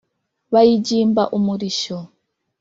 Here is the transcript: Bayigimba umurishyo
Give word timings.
Bayigimba 0.53 1.23
umurishyo 1.37 1.97